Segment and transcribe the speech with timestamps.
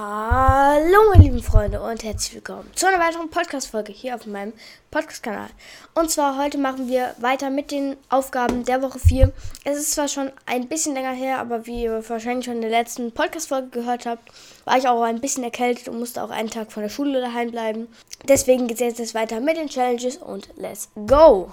[0.00, 4.52] Hallo meine lieben Freunde und herzlich willkommen zu einer weiteren Podcast-Folge hier auf meinem
[4.92, 5.48] Podcast-Kanal.
[5.96, 9.32] Und zwar heute machen wir weiter mit den Aufgaben der Woche 4.
[9.64, 12.70] Es ist zwar schon ein bisschen länger her, aber wie ihr wahrscheinlich schon in der
[12.70, 14.22] letzten Podcast-Folge gehört habt,
[14.64, 17.50] war ich auch ein bisschen erkältet und musste auch einen Tag von der Schule daheim
[17.50, 17.88] bleiben.
[18.28, 21.50] Deswegen geht es jetzt weiter mit den Challenges und let's go!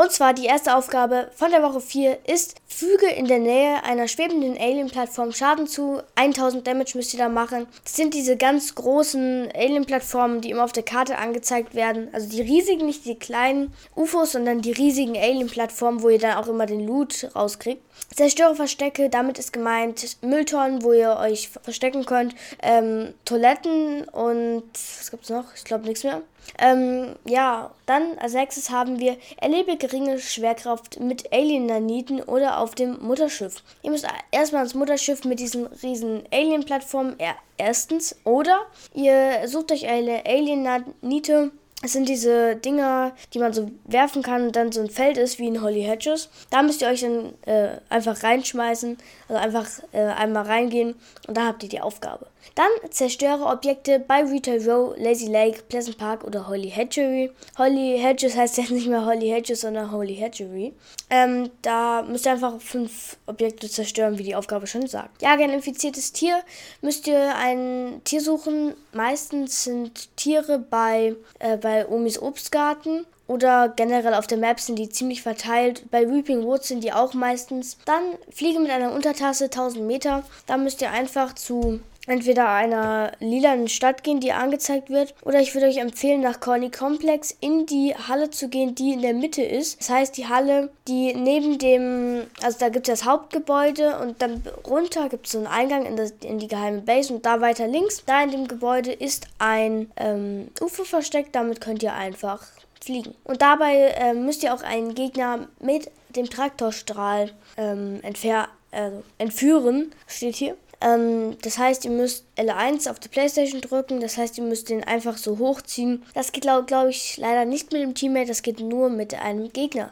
[0.00, 4.08] Und zwar die erste Aufgabe von der Woche 4 ist, füge in der Nähe einer
[4.08, 6.00] schwebenden Alien-Plattform Schaden zu.
[6.14, 7.66] 1000 Damage müsst ihr da machen.
[7.84, 12.08] Das sind diese ganz großen Alien-Plattformen, die immer auf der Karte angezeigt werden.
[12.14, 16.48] Also die riesigen, nicht die kleinen UFOs, sondern die riesigen Alien-Plattformen, wo ihr dann auch
[16.48, 17.82] immer den Loot rauskriegt.
[18.14, 25.10] Zerstöre Verstecke, damit ist gemeint Mülltonnen, wo ihr euch verstecken könnt, ähm, Toiletten und was
[25.10, 25.54] gibt's noch?
[25.54, 26.22] Ich glaube nichts mehr.
[26.58, 32.98] Ähm, ja, dann als nächstes haben wir erlebe geringe Schwerkraft mit Alien-Naniten oder auf dem
[33.02, 33.62] Mutterschiff.
[33.82, 37.16] Ihr müsst erstmal ans Mutterschiff mit diesen riesen Alien-Plattformen
[37.58, 38.60] erstens oder
[38.94, 41.50] ihr sucht euch eine Alien-Nanite
[41.82, 45.38] es sind diese Dinger, die man so werfen kann und dann so ein Feld ist
[45.38, 46.28] wie in Holly Hedges.
[46.50, 50.94] Da müsst ihr euch dann äh, einfach reinschmeißen, also einfach äh, einmal reingehen
[51.26, 52.26] und da habt ihr die Aufgabe.
[52.54, 57.30] Dann zerstöre Objekte bei Retail Row, Lazy Lake, Pleasant Park oder Holly Hedgery.
[57.58, 60.72] Holly Hedges heißt jetzt nicht mehr Holly Hedges, sondern Holly Hedgery.
[61.10, 65.22] Ähm, da müsst ihr einfach fünf Objekte zerstören, wie die Aufgabe schon sagt.
[65.22, 66.42] Jage ein infiziertes Tier.
[66.80, 68.74] Müsst ihr ein Tier suchen.
[68.92, 74.76] Meistens sind Tiere bei, äh, bei bei Omis Obstgarten oder generell auf der Map sind
[74.76, 75.84] die ziemlich verteilt.
[75.92, 77.78] Bei Weeping Woods sind die auch meistens.
[77.84, 78.02] Dann
[78.34, 80.24] fliege mit einer Untertasse 1000 Meter.
[80.48, 81.78] Da müsst ihr einfach zu
[82.10, 86.70] entweder einer lilanen Stadt gehen, die angezeigt wird, oder ich würde euch empfehlen, nach Corny
[86.70, 89.80] Complex in die Halle zu gehen, die in der Mitte ist.
[89.80, 94.42] Das heißt, die Halle, die neben dem, also da gibt es das Hauptgebäude und dann
[94.66, 97.66] runter gibt es so einen Eingang in, das, in die geheime Base und da weiter
[97.66, 102.42] links, da in dem Gebäude ist ein ähm, UFO versteckt, damit könnt ihr einfach
[102.80, 103.14] fliegen.
[103.24, 109.92] Und dabei äh, müsst ihr auch einen Gegner mit dem Traktorstrahl ähm, entfer also entführen,
[110.06, 110.56] steht hier.
[110.80, 114.00] Ähm, das heißt, ihr müsst L1 auf der Playstation drücken.
[114.00, 116.02] Das heißt, ihr müsst den einfach so hochziehen.
[116.14, 118.28] Das geht, glaube glaub ich, leider nicht mit dem Teammate.
[118.28, 119.90] Das geht nur mit einem Gegner.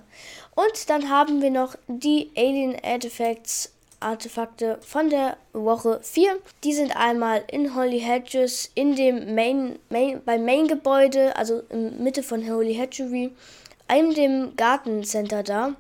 [0.55, 6.39] Und dann haben wir noch die Alien Artifacts Artefakte von der Woche 4.
[6.65, 12.03] Die sind einmal in Holy Hedges, in dem Main, Main beim Main Gebäude, also in
[12.03, 13.33] Mitte von Holy Hedgery,
[13.93, 15.75] in dem Gartencenter da.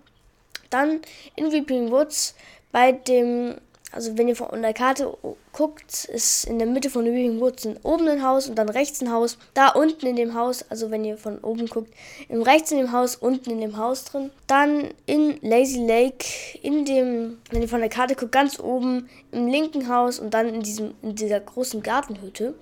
[0.70, 1.00] Dann
[1.36, 2.34] in Weeping Woods
[2.72, 3.54] bei dem
[3.90, 5.16] also wenn ihr von der Karte
[5.52, 9.38] guckt, ist in der Mitte von Woods oben ein Haus und dann rechts ein Haus.
[9.54, 11.92] Da unten in dem Haus, also wenn ihr von oben guckt,
[12.28, 14.30] im rechts in dem Haus, unten in dem Haus drin.
[14.46, 16.26] Dann in Lazy Lake,
[16.62, 20.48] in dem, wenn ihr von der Karte guckt, ganz oben im linken Haus und dann
[20.52, 22.54] in diesem, in dieser großen Gartenhütte.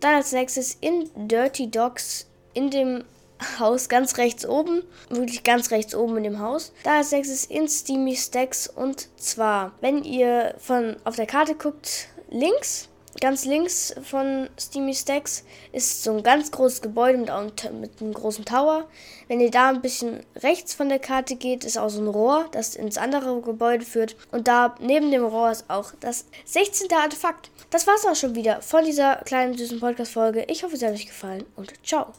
[0.00, 3.04] Dann als nächstes in Dirty Dogs, in dem
[3.58, 6.72] Haus ganz rechts oben, wirklich ganz rechts oben in dem Haus.
[6.82, 12.08] Da als nächstes in Steamy Stacks und zwar, wenn ihr von auf der Karte guckt,
[12.30, 12.88] links,
[13.20, 18.44] ganz links von Steamy Stacks ist so ein ganz großes Gebäude mit, mit einem großen
[18.44, 18.88] Tower.
[19.26, 22.46] Wenn ihr da ein bisschen rechts von der Karte geht, ist auch so ein Rohr,
[22.52, 24.16] das ins andere Gebäude führt.
[24.30, 26.92] Und da neben dem Rohr ist auch das 16.
[26.92, 27.50] Artefakt.
[27.70, 30.44] Das war's auch schon wieder von dieser kleinen süßen Podcast-Folge.
[30.48, 32.12] Ich hoffe, es hat euch gefallen und ciao.